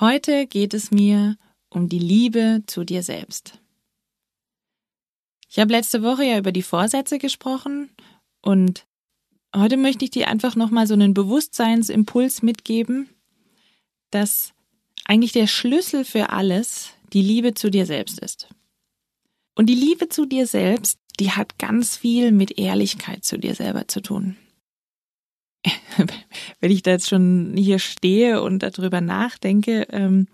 [0.00, 1.36] Heute geht es mir
[1.70, 3.58] um die Liebe zu dir selbst.
[5.48, 7.90] Ich habe letzte Woche ja über die Vorsätze gesprochen
[8.40, 8.86] und
[9.56, 13.08] heute möchte ich dir einfach nochmal so einen Bewusstseinsimpuls mitgeben,
[14.10, 14.54] dass
[15.04, 18.48] eigentlich der Schlüssel für alles die Liebe zu dir selbst ist.
[19.56, 23.88] Und die Liebe zu dir selbst, die hat ganz viel mit Ehrlichkeit zu dir selber
[23.88, 24.36] zu tun.
[26.60, 30.28] Wenn ich da jetzt schon hier stehe und darüber nachdenke, ähm,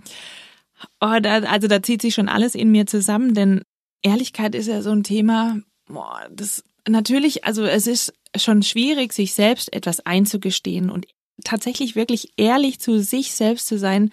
[1.00, 3.62] oh, da, also da zieht sich schon alles in mir zusammen, denn
[4.02, 9.32] Ehrlichkeit ist ja so ein Thema, boah, das natürlich, also es ist schon schwierig, sich
[9.32, 11.06] selbst etwas einzugestehen und
[11.42, 14.10] tatsächlich wirklich ehrlich zu sich selbst zu sein.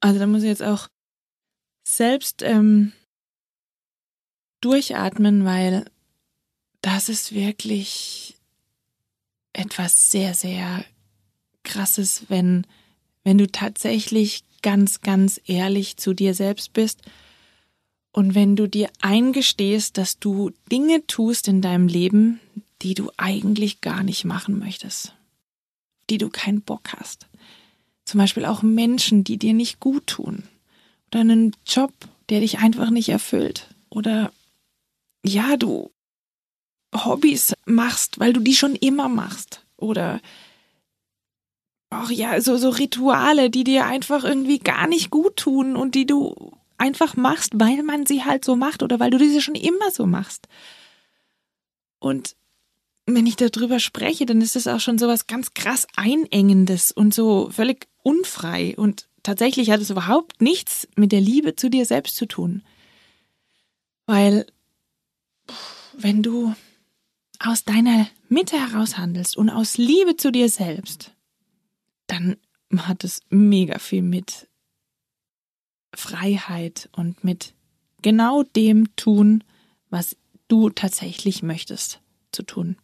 [0.00, 0.88] Also da muss ich jetzt auch
[1.86, 2.92] selbst ähm,
[4.60, 5.90] durchatmen, weil
[6.82, 8.39] das ist wirklich
[9.52, 10.84] etwas sehr, sehr
[11.62, 12.66] krasses, wenn,
[13.24, 17.02] wenn du tatsächlich ganz, ganz ehrlich zu dir selbst bist
[18.12, 22.40] und wenn du dir eingestehst, dass du Dinge tust in deinem Leben,
[22.82, 25.14] die du eigentlich gar nicht machen möchtest,
[26.08, 27.26] die du keinen Bock hast.
[28.04, 30.44] Zum Beispiel auch Menschen, die dir nicht gut tun.
[31.08, 31.92] Oder einen Job,
[32.28, 33.68] der dich einfach nicht erfüllt.
[33.90, 34.32] Oder
[35.24, 35.90] ja, du
[36.94, 39.64] Hobbys machst, weil du die schon immer machst.
[39.76, 40.20] Oder
[41.90, 46.06] auch ja, so, so Rituale, die dir einfach irgendwie gar nicht gut tun und die
[46.06, 49.90] du einfach machst, weil man sie halt so macht oder weil du diese schon immer
[49.90, 50.48] so machst.
[51.98, 52.36] Und
[53.06, 57.12] wenn ich darüber spreche, dann ist es auch schon so was ganz krass Einengendes und
[57.12, 58.74] so völlig unfrei.
[58.76, 62.62] Und tatsächlich hat es überhaupt nichts mit der Liebe zu dir selbst zu tun.
[64.06, 64.46] Weil,
[65.98, 66.54] wenn du
[67.40, 71.16] aus deiner Mitte heraus handelst und aus Liebe zu dir selbst,
[72.06, 72.36] dann
[72.76, 74.48] hat es mega viel mit
[75.94, 77.54] Freiheit und mit
[78.02, 79.42] genau dem tun,
[79.88, 80.16] was
[80.48, 82.76] du tatsächlich möchtest zu tun.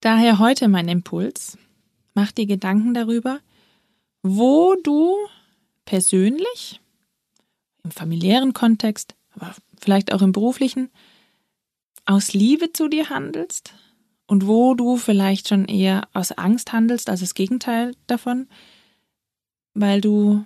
[0.00, 1.56] Daher heute mein Impuls.
[2.14, 3.40] Mach dir Gedanken darüber,
[4.22, 5.16] wo du
[5.84, 6.80] persönlich
[7.84, 10.90] im familiären Kontext, aber vielleicht auch im beruflichen,
[12.06, 13.74] aus Liebe zu dir handelst
[14.26, 18.48] und wo du vielleicht schon eher aus Angst handelst, als das Gegenteil davon,
[19.74, 20.44] weil du,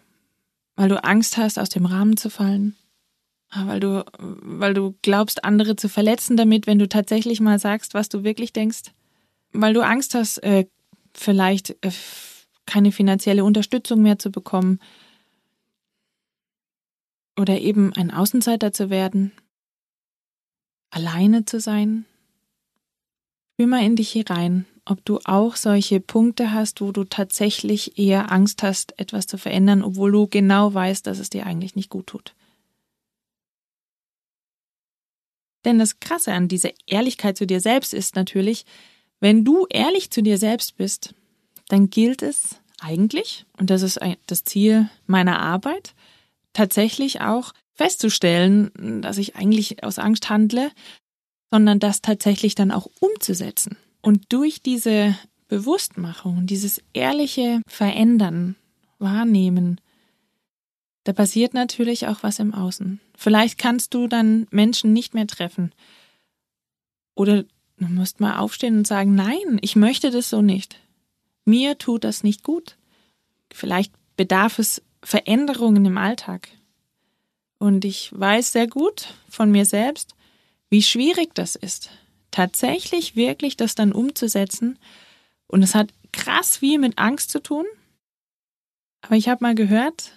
[0.77, 2.77] weil du Angst hast, aus dem Rahmen zu fallen,
[3.51, 7.95] ah, weil du, weil du glaubst, andere zu verletzen damit, wenn du tatsächlich mal sagst,
[7.95, 8.93] was du wirklich denkst,
[9.53, 10.67] weil du Angst hast, äh,
[11.15, 11.91] vielleicht äh,
[12.67, 14.79] keine finanzielle Unterstützung mehr zu bekommen,
[17.39, 19.33] oder eben ein Außenseiter zu werden,
[20.91, 22.05] alleine zu sein.
[23.55, 28.33] Spür mal in dich hinein, ob du auch solche Punkte hast, wo du tatsächlich eher
[28.33, 32.09] Angst hast, etwas zu verändern, obwohl du genau weißt, dass es dir eigentlich nicht gut
[32.09, 32.35] tut.
[35.65, 38.65] Denn das Krasse an dieser Ehrlichkeit zu dir selbst ist natürlich,
[39.21, 41.15] wenn du ehrlich zu dir selbst bist,
[41.69, 45.95] dann gilt es eigentlich, und das ist das Ziel meiner Arbeit,
[46.59, 50.73] tatsächlich auch festzustellen, dass ich eigentlich aus Angst handle,
[51.53, 53.77] sondern das tatsächlich dann auch umzusetzen.
[54.03, 55.17] Und durch diese
[55.47, 58.57] Bewusstmachung, dieses ehrliche Verändern,
[58.99, 59.81] Wahrnehmen,
[61.05, 62.99] da passiert natürlich auch was im Außen.
[63.17, 65.73] Vielleicht kannst du dann Menschen nicht mehr treffen.
[67.15, 67.45] Oder
[67.79, 70.81] du musst mal aufstehen und sagen, nein, ich möchte das so nicht.
[71.45, 72.77] Mir tut das nicht gut.
[73.53, 76.49] Vielleicht bedarf es Veränderungen im Alltag.
[77.59, 80.15] Und ich weiß sehr gut von mir selbst,
[80.71, 81.91] wie schwierig das ist,
[82.31, 84.79] tatsächlich wirklich das dann umzusetzen.
[85.47, 87.65] Und es hat krass viel mit Angst zu tun.
[89.01, 90.13] Aber ich habe mal gehört,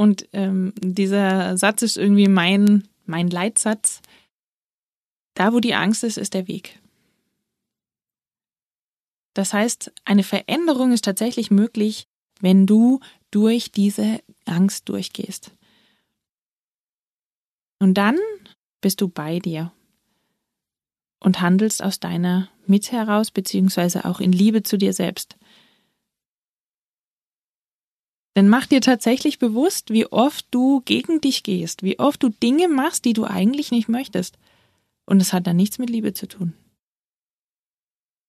[0.00, 4.00] und ähm, dieser Satz ist irgendwie mein, mein Leitsatz,
[5.34, 6.78] da wo die Angst ist, ist der Weg.
[9.34, 12.06] Das heißt, eine Veränderung ist tatsächlich möglich,
[12.40, 15.52] wenn du durch diese Angst durchgehst.
[17.78, 18.18] Und dann
[18.80, 19.72] bist du bei dir
[21.20, 25.36] und handelst aus deiner Mitte heraus, beziehungsweise auch in Liebe zu dir selbst.
[28.36, 32.68] Denn mach dir tatsächlich bewusst, wie oft du gegen dich gehst, wie oft du Dinge
[32.68, 34.38] machst, die du eigentlich nicht möchtest.
[35.06, 36.52] Und es hat dann nichts mit Liebe zu tun.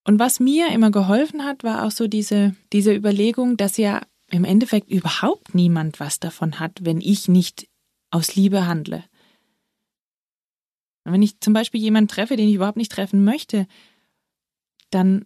[0.07, 4.01] Und was mir immer geholfen hat, war auch so diese, diese Überlegung, dass ja
[4.31, 7.67] im Endeffekt überhaupt niemand was davon hat, wenn ich nicht
[8.11, 9.03] aus Liebe handle.
[11.03, 13.67] Und wenn ich zum Beispiel jemanden treffe, den ich überhaupt nicht treffen möchte,
[14.89, 15.25] dann,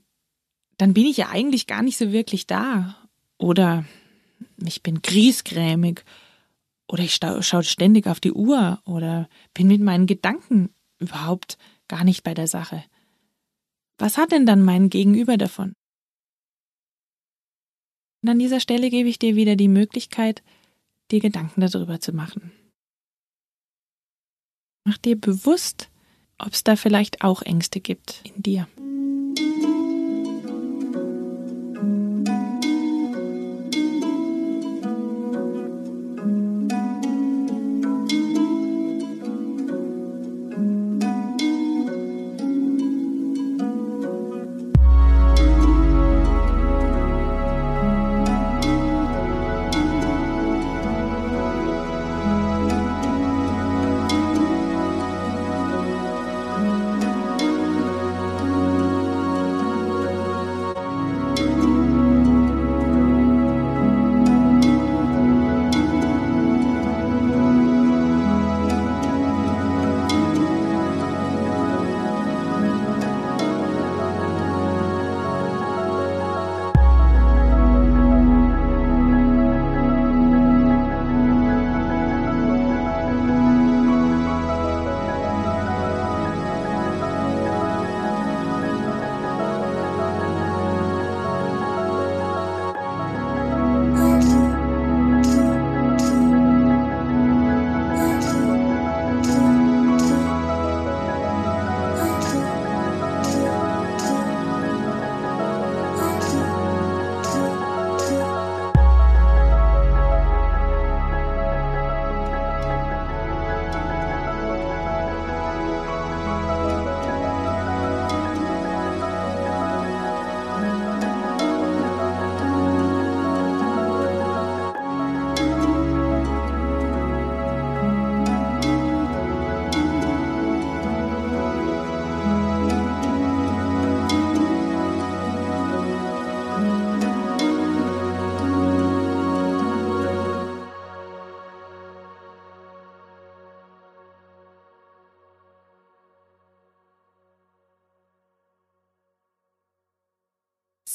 [0.78, 2.96] dann bin ich ja eigentlich gar nicht so wirklich da.
[3.38, 3.86] Oder
[4.66, 6.04] ich bin griesgrämig.
[6.88, 8.82] Oder ich schaue ständig auf die Uhr.
[8.86, 11.58] Oder bin mit meinen Gedanken überhaupt
[11.88, 12.84] gar nicht bei der Sache.
[13.98, 15.74] Was hat denn dann mein Gegenüber davon?
[18.24, 20.42] Und an dieser Stelle gebe ich dir wieder die Möglichkeit,
[21.12, 22.54] dir Gedanken darüber zu machen.
[24.86, 25.90] Mach dir bewusst,
[26.38, 28.68] ob es da vielleicht auch Ängste gibt in dir.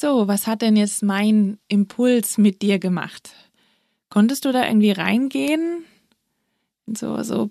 [0.00, 3.34] So, was hat denn jetzt mein Impuls mit dir gemacht?
[4.10, 5.84] Konntest du da irgendwie reingehen?
[6.86, 7.50] So, so,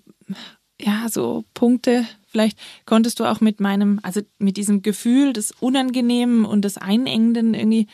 [0.80, 2.08] ja, so Punkte.
[2.26, 7.54] Vielleicht konntest du auch mit meinem, also mit diesem Gefühl des Unangenehmen und des Einengenden
[7.54, 7.88] irgendwie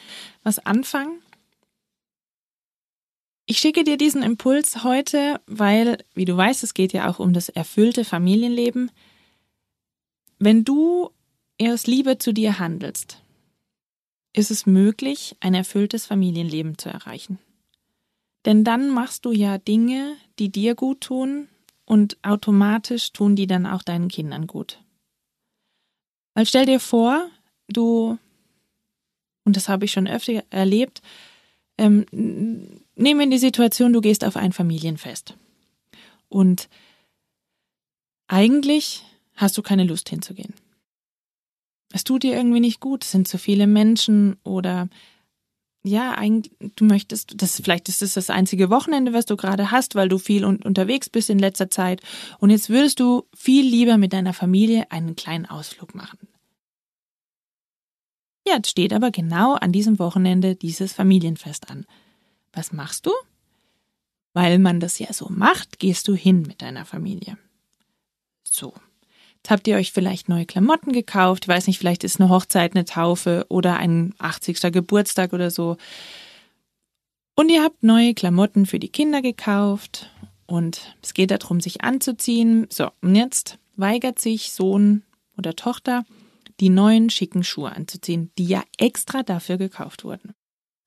[0.43, 1.19] was anfangen?
[3.47, 7.33] Ich schicke dir diesen Impuls heute, weil, wie du weißt, es geht ja auch um
[7.33, 8.91] das erfüllte Familienleben.
[10.37, 11.09] Wenn du
[11.59, 13.22] aus Liebe zu dir handelst,
[14.33, 17.39] ist es möglich, ein erfülltes Familienleben zu erreichen.
[18.45, 21.47] Denn dann machst du ja Dinge, die dir gut tun
[21.85, 24.79] und automatisch tun die dann auch deinen Kindern gut.
[26.33, 27.29] Weil stell dir vor,
[27.67, 28.17] du,
[29.45, 31.01] und das habe ich schon öfter erlebt,
[31.77, 32.05] ähm,
[32.95, 35.37] nehmen die Situation, du gehst auf ein Familienfest.
[36.27, 36.69] Und
[38.27, 39.03] eigentlich
[39.35, 40.53] hast du keine Lust hinzugehen
[41.93, 44.89] es tut dir irgendwie nicht gut, es sind zu viele Menschen oder
[45.85, 49.95] ja, eigentlich, du möchtest, das vielleicht ist es das einzige Wochenende, was du gerade hast,
[49.95, 52.01] weil du viel un unterwegs bist in letzter Zeit
[52.39, 56.27] und jetzt würdest du viel lieber mit deiner Familie einen kleinen Ausflug machen.
[58.47, 61.85] Ja, jetzt steht aber genau an diesem Wochenende dieses Familienfest an.
[62.53, 63.11] Was machst du?
[64.33, 67.37] Weil man das ja so macht, gehst du hin mit deiner Familie.
[68.43, 68.73] So.
[69.43, 71.43] Jetzt habt ihr euch vielleicht neue Klamotten gekauft.
[71.43, 74.71] Ich weiß nicht, vielleicht ist eine Hochzeit, eine Taufe oder ein 80.
[74.71, 75.75] Geburtstag oder so.
[77.35, 80.09] Und ihr habt neue Klamotten für die Kinder gekauft
[80.45, 82.67] und es geht darum, sich anzuziehen.
[82.69, 85.03] So, und jetzt weigert sich Sohn
[85.37, 86.05] oder Tochter,
[86.61, 90.35] die neuen schicken Schuhe anzuziehen, die ja extra dafür gekauft wurden.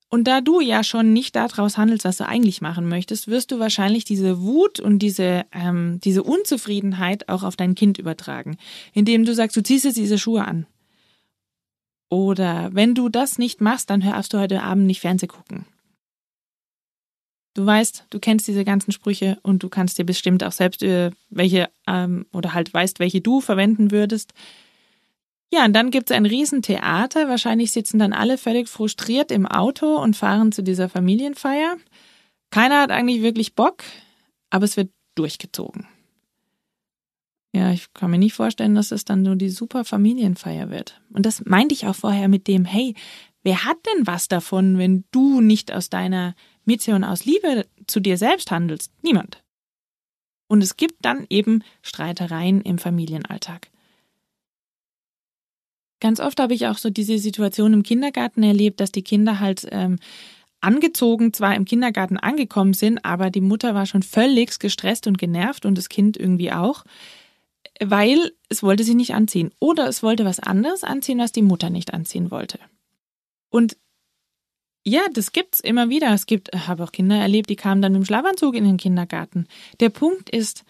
[0.09, 3.59] Und da du ja schon nicht daraus handelst, was du eigentlich machen möchtest, wirst du
[3.59, 8.57] wahrscheinlich diese Wut und diese, ähm, diese Unzufriedenheit auch auf dein Kind übertragen,
[8.93, 10.65] indem du sagst, du ziehst jetzt diese Schuhe an.
[12.09, 15.65] Oder wenn du das nicht machst, dann hörst du heute Abend nicht Fernseh gucken.
[17.53, 21.09] Du weißt, du kennst diese ganzen Sprüche und du kannst dir bestimmt auch selbst äh,
[21.29, 24.33] welche ähm, oder halt weißt, welche du verwenden würdest.
[25.51, 27.29] Ja, und dann gibt's ein Riesentheater.
[27.29, 31.77] Wahrscheinlich sitzen dann alle völlig frustriert im Auto und fahren zu dieser Familienfeier.
[32.49, 33.83] Keiner hat eigentlich wirklich Bock,
[34.49, 35.87] aber es wird durchgezogen.
[37.53, 41.01] Ja, ich kann mir nicht vorstellen, dass es dann nur die super Familienfeier wird.
[41.11, 42.93] Und das meinte ich auch vorher mit dem, hey,
[43.43, 46.35] wer hat denn was davon, wenn du nicht aus deiner
[46.65, 48.91] Mission aus Liebe zu dir selbst handelst?
[49.01, 49.43] Niemand.
[50.47, 53.69] Und es gibt dann eben Streitereien im Familienalltag.
[55.99, 59.67] Ganz oft habe ich auch so diese Situation im Kindergarten erlebt, dass die Kinder halt
[59.71, 59.97] ähm,
[60.61, 65.65] angezogen zwar im Kindergarten angekommen sind, aber die Mutter war schon völlig gestresst und genervt
[65.65, 66.83] und das Kind irgendwie auch,
[67.79, 71.69] weil es wollte sich nicht anziehen oder es wollte was anderes anziehen, was die Mutter
[71.69, 72.59] nicht anziehen wollte.
[73.49, 73.77] Und
[74.83, 76.13] ja, das gibt's immer wieder.
[76.13, 79.47] Es gibt, habe auch Kinder erlebt, die kamen dann mit dem Schlafanzug in den Kindergarten.
[79.81, 80.63] Der Punkt ist,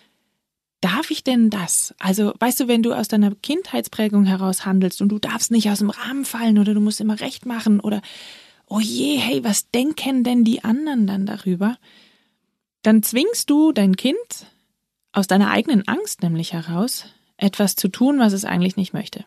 [0.81, 1.93] darf ich denn das?
[1.99, 5.79] Also, weißt du, wenn du aus deiner Kindheitsprägung heraus handelst und du darfst nicht aus
[5.79, 8.01] dem Rahmen fallen oder du musst immer recht machen oder,
[8.67, 11.77] oh je, hey, was denken denn die anderen dann darüber?
[12.83, 14.47] Dann zwingst du dein Kind
[15.11, 17.05] aus deiner eigenen Angst nämlich heraus,
[17.37, 19.25] etwas zu tun, was es eigentlich nicht möchte.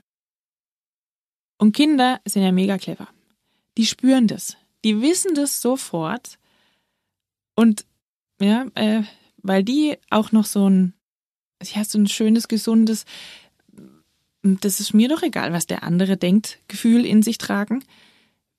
[1.59, 3.09] Und Kinder sind ja mega clever.
[3.76, 4.57] Die spüren das.
[4.85, 6.38] Die wissen das sofort.
[7.54, 7.87] Und
[8.40, 9.02] ja, äh,
[9.38, 10.95] weil die auch noch so ein
[11.62, 13.05] hast so ein schönes, gesundes,
[14.43, 17.85] das ist mir doch egal, was der andere denkt, Gefühl in sich tragen,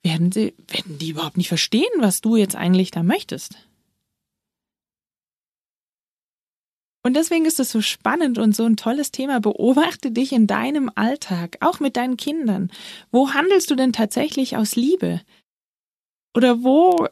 [0.04, 3.56] werden sie, werden die überhaupt nicht verstehen, was du jetzt eigentlich da möchtest.
[7.04, 9.40] Und deswegen ist es so spannend und so ein tolles Thema.
[9.40, 12.72] Beobachte dich in deinem Alltag, auch mit deinen Kindern.
[13.12, 15.22] Wo handelst du denn tatsächlich aus Liebe?
[16.36, 17.08] Oder wo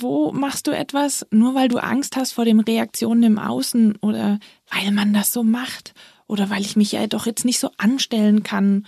[0.00, 4.40] wo machst du etwas, nur weil du Angst hast vor den Reaktionen im Außen oder
[4.70, 5.94] weil man das so macht
[6.26, 8.86] oder weil ich mich ja doch jetzt nicht so anstellen kann?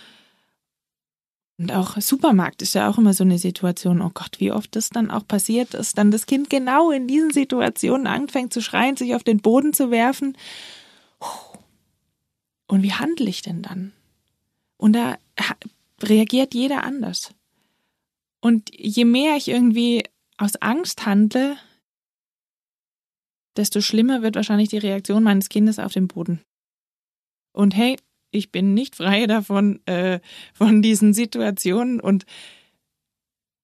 [1.58, 4.90] Und auch Supermarkt ist ja auch immer so eine Situation, oh Gott, wie oft das
[4.90, 9.14] dann auch passiert, dass dann das Kind genau in diesen Situationen anfängt zu schreien, sich
[9.14, 10.36] auf den Boden zu werfen.
[12.66, 13.92] Und wie handle ich denn dann?
[14.76, 15.16] Und da
[16.02, 17.30] reagiert jeder anders.
[18.40, 20.04] Und je mehr ich irgendwie
[20.36, 21.56] aus Angst handle,
[23.56, 26.42] desto schlimmer wird wahrscheinlich die Reaktion meines Kindes auf den Boden.
[27.52, 27.96] Und hey,
[28.30, 30.20] ich bin nicht frei davon, äh,
[30.52, 32.26] von diesen Situationen und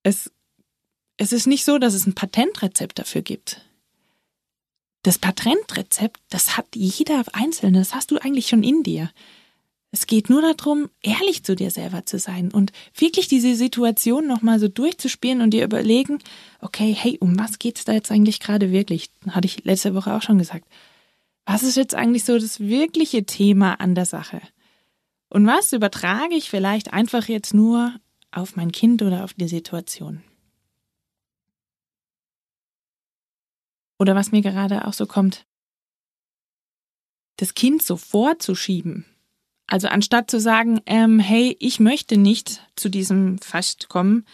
[0.03, 0.31] es,
[1.17, 3.61] es ist nicht so, dass es ein Patentrezept dafür gibt.
[5.03, 9.11] Das Patentrezept, das hat jeder Einzelne, das hast du eigentlich schon in dir.
[9.95, 14.59] Es geht nur darum, ehrlich zu dir selber zu sein und wirklich diese Situation nochmal
[14.59, 16.17] so durchzuspielen und dir überlegen,
[16.61, 19.11] okay, hey, um was geht's da jetzt eigentlich gerade wirklich?
[19.29, 20.67] Hatte ich letzte Woche auch schon gesagt.
[21.45, 24.41] Was ist jetzt eigentlich so das wirkliche Thema an der Sache?
[25.29, 27.93] Und was übertrage ich vielleicht einfach jetzt nur
[28.31, 30.23] auf mein Kind oder auf die Situation?
[33.99, 35.45] Oder was mir gerade auch so kommt,
[37.37, 39.05] das Kind so vorzuschieben,
[39.67, 44.25] also anstatt zu sagen, ähm, hey, ich möchte nicht zu diesem Fast kommen,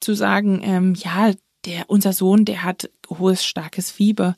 [0.00, 1.32] zu sagen, ähm, ja,
[1.64, 4.36] der, unser Sohn, der hat hohes, starkes Fieber.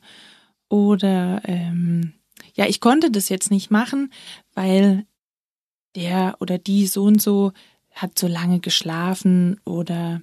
[0.69, 2.13] Oder ähm,
[2.53, 4.11] ja, ich konnte das jetzt nicht machen,
[4.53, 5.05] weil
[5.95, 7.51] der oder die so und so
[7.91, 10.21] hat so lange geschlafen oder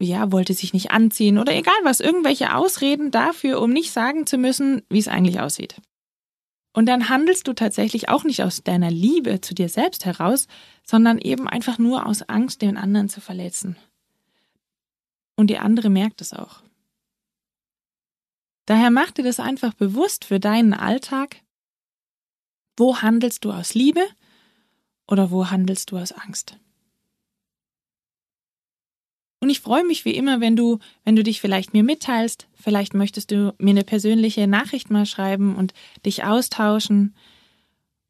[0.00, 4.36] ja, wollte sich nicht anziehen oder egal was, irgendwelche Ausreden dafür, um nicht sagen zu
[4.36, 5.76] müssen, wie es eigentlich aussieht.
[6.72, 10.48] Und dann handelst du tatsächlich auch nicht aus deiner Liebe zu dir selbst heraus,
[10.84, 13.76] sondern eben einfach nur aus Angst, den anderen zu verletzen.
[15.36, 16.62] Und die andere merkt es auch.
[18.66, 21.42] Daher mach dir das einfach bewusst für deinen Alltag.
[22.76, 24.02] Wo handelst du aus Liebe
[25.06, 26.58] oder wo handelst du aus Angst?
[29.42, 32.46] Und ich freue mich wie immer, wenn du, wenn du dich vielleicht mir mitteilst.
[32.54, 35.74] Vielleicht möchtest du mir eine persönliche Nachricht mal schreiben und
[36.06, 37.16] dich austauschen.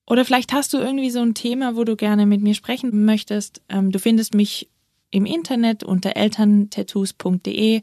[0.06, 3.62] Oder vielleicht hast du irgendwie so ein Thema, wo du gerne mit mir sprechen möchtest.
[3.70, 4.68] Ähm, du findest mich
[5.10, 7.80] im Internet unter elterntattoos.de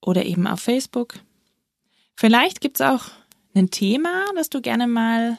[0.00, 1.20] oder eben auf Facebook.
[2.16, 3.04] Vielleicht gibt's auch
[3.54, 5.38] ein Thema, das du gerne mal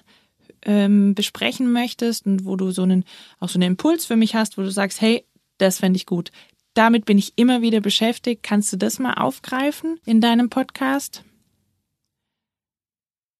[0.61, 3.03] ähm, besprechen möchtest und wo du so einen,
[3.41, 5.25] auch so einen Impuls für mich hast, wo du sagst, hey,
[5.57, 6.31] das fände ich gut.
[6.79, 8.41] Damit bin ich immer wieder beschäftigt.
[8.41, 11.25] Kannst du das mal aufgreifen in deinem Podcast?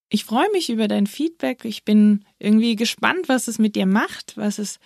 [0.10, 1.64] Ich freue mich über dein Feedback.
[1.64, 4.78] Ich bin irgendwie gespannt, was es mit dir macht, was es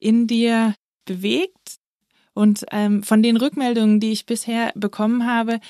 [0.00, 1.78] in dir bewegt.
[2.34, 5.60] Und ähm, von den Rückmeldungen, die ich bisher bekommen habe,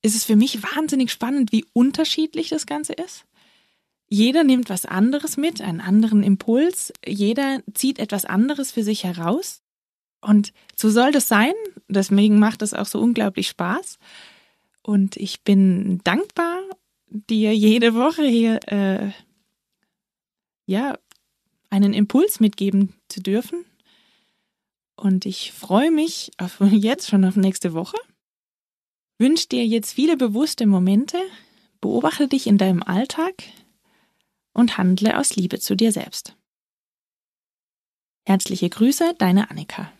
[0.00, 3.26] ist es für mich wahnsinnig spannend, wie unterschiedlich das Ganze ist.
[4.08, 6.90] Jeder nimmt was anderes mit, einen anderen Impuls.
[7.06, 9.59] Jeder zieht etwas anderes für sich heraus.
[10.20, 11.54] Und so soll das sein.
[11.88, 13.98] Deswegen macht es auch so unglaublich Spaß.
[14.82, 16.60] Und ich bin dankbar,
[17.06, 19.10] dir jede Woche hier äh,
[20.66, 20.98] ja
[21.70, 23.64] einen Impuls mitgeben zu dürfen.
[24.96, 27.96] Und ich freue mich auf jetzt schon auf nächste Woche.
[29.18, 31.18] Wünsche dir jetzt viele bewusste Momente,
[31.80, 33.34] beobachte dich in deinem Alltag
[34.52, 36.36] und handle aus Liebe zu dir selbst.
[38.26, 39.92] Herzliche Grüße, deine Annika.